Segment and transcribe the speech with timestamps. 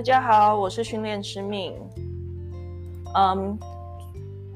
[0.00, 1.74] 大家好，我是训练师命。
[3.14, 3.58] 嗯，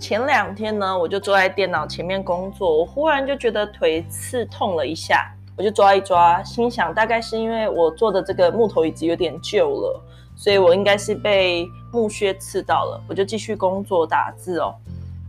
[0.00, 10.00] 前两天呢，我就坐在电脑前面工作，我忽然就觉得腿刺痛了一下，我就抓一抓，心想大概是因为我坐的这个木头椅子有点旧了，
[10.34, 14.74] 所以我应该是被木屑刺到了，我就继续工作打字哦。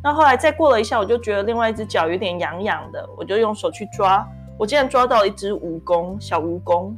[0.02, 4.26] 那后来再过了一下，我就觉得另外一只脚有点痒痒的，我就用手去抓，
[4.58, 6.94] 我竟然抓到一只蜈蚣，小蜈蚣。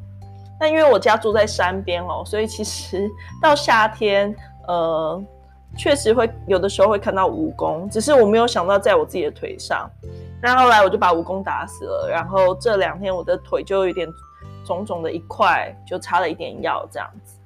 [0.59, 3.09] 那因为我家住在山边哦，所以其实
[3.41, 4.35] 到夏天，
[4.67, 5.23] 呃，
[5.77, 9.89] 确实会有的时候会看到蜈蚣，只是我没有想到在我自己的腿上。
[10.41, 14.07] 那后来我就把蜈蚣打死了，然后这两天我的腿就有点
[14.65, 17.36] 肿肿的一块，就擦了一点药这样子。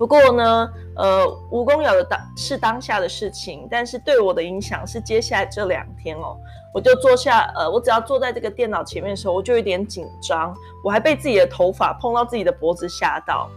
[0.00, 6.38] 不过呢，呃，蜈蚣咬的当是当下的事情，但是对我的影响是接下来这两天哦。
[6.72, 13.50] 我就坐下，呃，我只要坐在这个电脑前面的时候，我就有点紧张，我还被自己的头发碰到自己的脖子吓到，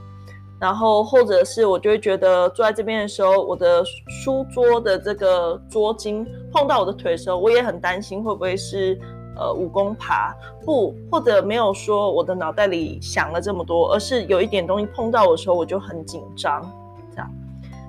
[0.59, 8.99] 然后或者是我就会觉得坐在这边的时候，我的书桌的这个桌巾碰到我的腿的时候，我也很担心会不会是。
[9.35, 16.61] 呃，武功爬不，或者没有说我的脑袋里想了这么多，而是有一点东西碰到我的时候，我就很紧张，
[17.11, 17.29] 这样。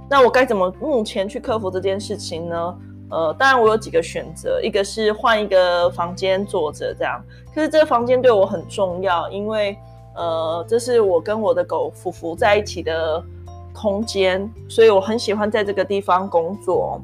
[0.09, 2.79] 那我该怎么目前去克服这件事情呢？
[3.11, 7.23] 呃，当然我有几个选择，一个是换一个房间坐着这样，
[7.55, 9.77] 可是这个房间对我很重要，因为
[10.17, 13.23] 呃，这是我跟我的狗福福在一起的
[13.73, 17.01] 空间，所以我很喜欢在这个地方工作。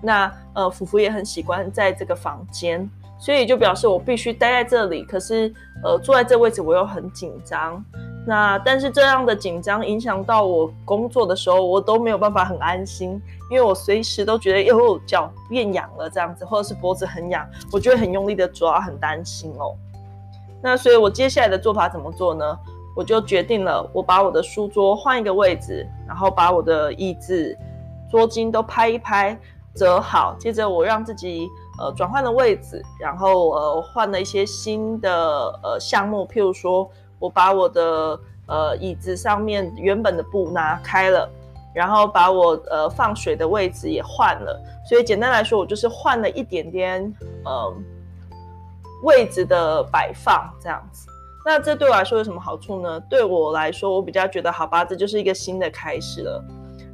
[0.00, 2.88] 那呃，福福也很喜欢在这个房间。
[3.24, 7.80] 所以就表示我必须待在这里，可是呃坐在这位置我又很紧张，
[8.26, 13.10] 那但是这样的紧张影响到我工作的时候，我都没有办法很安心，
[13.48, 19.72] 因为我随时都觉得哟脚变痒了这样子，或者是脖子很痒，我就会很用力的抓，很担心哦。
[20.60, 22.58] 那所以我接下来的做法怎么做呢？
[22.96, 27.56] 我就决定了，我把我的书桌换一个位置，然后把我的椅子、
[28.10, 29.38] 桌巾都拍一拍，
[29.76, 31.48] 折好，接着我让自己。
[31.82, 35.10] 呃，转换了位置，然后呃，换了一些新的
[35.64, 36.88] 呃项目，譬如说，
[37.18, 41.28] 我把我的呃椅子上面原本的布拿开了，
[41.74, 47.12] 然后把我呃放水的位置也换了，所以简单来说，我就是换了一点点
[47.44, 47.74] 呃
[49.02, 51.08] 位置的摆放这样子。
[51.44, 53.00] 那这对我来说有什么好处呢？
[53.10, 56.44] 对我来说，我比较觉得好吧，这就是一个新的开始了。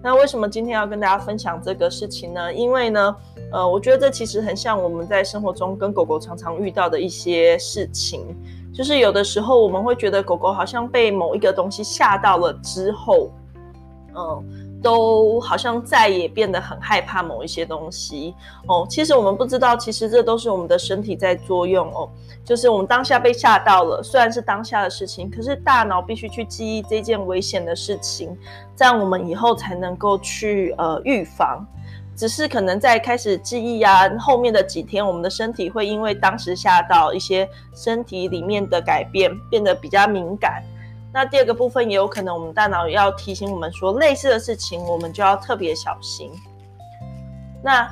[0.03, 2.53] 那为什么今天要跟大家分享这个事情呢？
[2.53, 3.17] 因为呢，
[3.53, 8.25] 呃，我觉得这其实很像我们在生活中跟狗狗常常遇到的一些事情，
[8.73, 13.31] 就是有的时候我们会觉得狗狗好像被某一个东西吓到了之后，
[14.15, 14.65] 嗯。
[14.83, 18.35] 都好像再也变得很害怕某一些东西
[18.67, 18.87] 哦。
[18.89, 22.09] 其实我们不知道，其实这都是我们的身体在作用哦。
[22.45, 28.37] 就是我们当下被吓到了，虽然是当下的事情，可是大脑必须去记忆这件危险的事情，
[28.75, 31.67] 这样我们以后才能够去呃预防。
[32.17, 40.61] 只是可能在开始记忆啊后面的几天，我们的身体会因为当时吓到一些身体里面的改变，变得比较敏感。
[41.13, 46.31] 那第二个部分也有可能，我们大脑要提醒我们说，类似的事情我们就要特别小心。
[47.63, 47.91] 那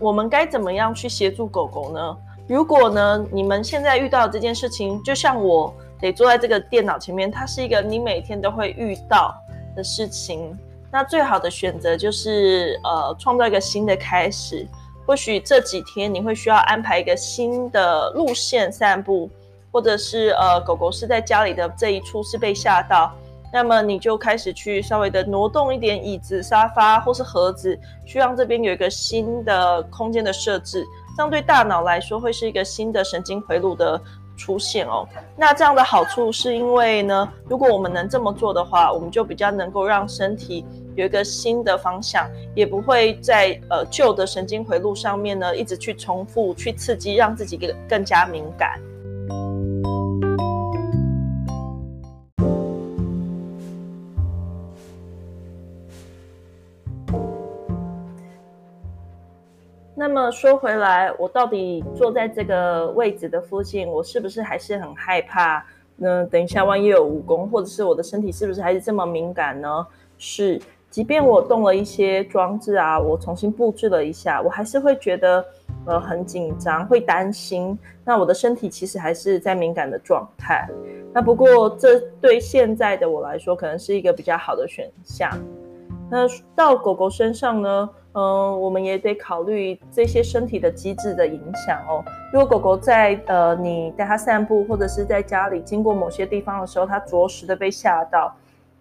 [0.00, 2.16] 我们该怎么样去协助狗狗呢？
[2.48, 9.34] 如果呢，你们现在遇到这件事情，就像我得坐在这个电脑前面，它是一个你每天都会遇到
[9.76, 10.58] 的事情，
[10.90, 14.66] 那最好的选择就是呃，创造一个新的开始。
[15.06, 19.30] 或许这几天你会需要安排一个新的路线散步。
[19.74, 23.12] 或者是呃，狗狗是在家里的这一处是被吓到，
[23.52, 27.76] 那么你就开始去稍微的挪动一点椅子、沙发或是盒子，
[28.06, 30.86] 去让这边有一个新的空间的设置，
[31.16, 34.00] 这样对大脑来说会是一个新的神经回路的
[34.36, 35.04] 出现哦。
[35.36, 40.64] 那这样的好处是因为呢，如果我们能这么做的话，我们就比较能够让身体
[40.94, 48.80] 有一个新的方向，也不会在呃旧的神经回路上面呢一直去重复去刺激，让自己更更加敏感。
[60.06, 65.64] 那么说回来，我到底坐在这个位置的附近，我是不是还是很害怕
[65.96, 66.22] 那？
[66.26, 69.86] 等一下万一有蜈蚣，或者是我的身体是不是还是这么敏感呢？
[70.18, 70.60] 是，
[70.90, 75.42] 即便我动了一些装置啊，我重新布置了一下，我还是会觉得
[75.86, 77.78] 呃很紧张，会担心。
[78.04, 80.68] 那我的身体其实还是在敏感的状态。
[81.14, 85.30] 那不过这对现在的我来说，可能是一个比较好的选项。
[86.10, 87.88] 那到狗狗身上呢？
[88.14, 92.02] 嗯，我们也得考虑这些身体的机制的影响哦。
[92.32, 98.32] 如果狗狗在呃，你带它散步或者是在家里经过某些地方的时候，它着实的被吓到，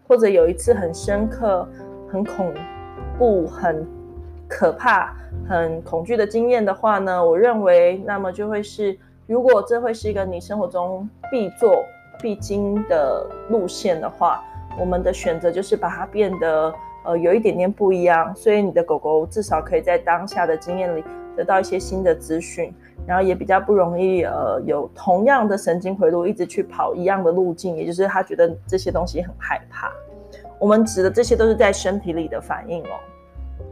[0.08, 1.68] 或者有一次很深刻、
[2.12, 2.54] 很恐
[3.18, 3.86] 怖、很
[4.48, 5.16] 可怕、
[5.50, 8.96] 很恐惧的经验的话呢，我认为那么就会是，
[9.26, 11.84] 如果这会是一个你生活中必做、
[12.22, 14.44] 必经的路线的话，
[14.80, 16.72] 我们的选择就是把它变得
[17.04, 21.04] 呃有一点点不一样，所以你的狗狗至少可以在当下的经验里
[21.36, 22.74] 得到一些新的资讯。
[23.06, 29.92] 然后也比较不容易，呃，有同样的神经回路一直去跑一样的路径，也就是他觉得这些东西很害怕。
[30.58, 32.96] 我们指的这些都是在身体里的反应哦。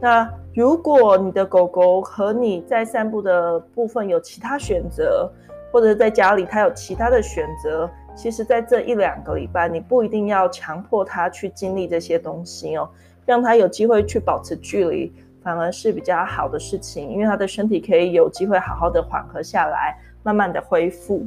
[0.02, 5.32] 那如果你的狗狗和你在散步的部分有其他选择，
[5.72, 12.86] 或者在家里它有其他的选择，其实在这一两个礼拜，你不一定要强迫它去经历这些东西哦，
[13.32, 15.12] 让他有机会去保持距离。
[15.44, 21.26] 反而是比较好的事情，因为他的身体可以有机会好好的缓和下来，慢慢的恢复。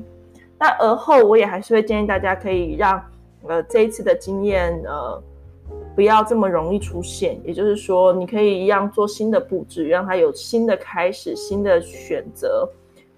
[0.57, 3.03] 那而后我也还是会建议大家可以让
[3.45, 5.21] 呃这一次的经验呃
[5.93, 12.69] 不要这么容易出现，也就是说你可以一样做新的布置，让他有新的开始、新的选择。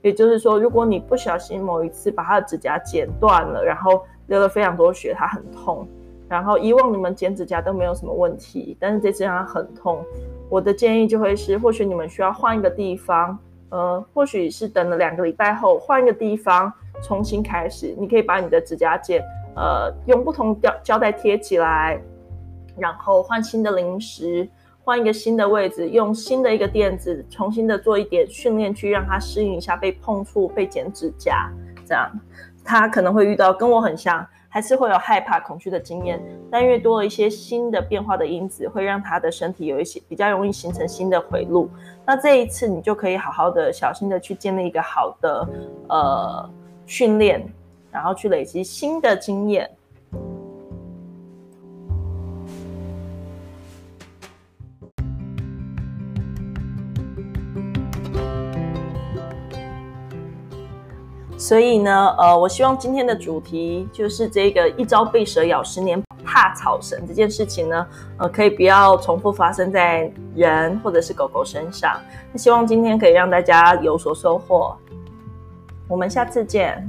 [0.02, 5.88] 也就是说，如果你不小心某一次把他的指甲剪断了，然后流了非常多血，他很痛，
[6.30, 10.04] 然后以往你们剪指甲都没有什么问题，但是这次让它很痛。
[10.50, 13.38] 我的建议就会是，或许你们需要换一个地方，
[13.70, 16.72] 呃，或许是等了两个礼拜后换一个地方
[17.02, 17.94] 重新开始。
[17.98, 19.22] 你可以把你的指甲剪，
[19.56, 22.02] 呃，用不同胶胶带贴起来，
[22.78, 24.48] 然后换新的零食，
[24.84, 31.52] 换一个新的位置，用新的一个垫子，重新的做一点训练，去让它适应一下被碰触、被剪指甲，
[31.86, 32.10] 这样，
[32.68, 34.24] 他可能会遇到跟我很像。
[34.50, 36.20] 还是会有害怕、恐惧的经验，
[36.50, 41.70] 但越多了一些新的变化的因子，会让他的身体有一些比较容易形成新的回路。
[42.06, 45.48] 那这一次你就可以好好的、小心的去建立一个好的
[45.90, 46.50] 呃
[46.88, 47.46] 训练，
[47.92, 49.70] 然后去累积新的经验。
[61.48, 72.02] 所以呢，呃，我希望今天的主题就是这个一朝被蛇咬，十年怕草绳这件事情呢，呃，可以不要重复发生在人或者是狗狗身上。
[72.34, 74.76] 那希望今天可以让大家有所收获。
[75.88, 76.86] 我们下次见。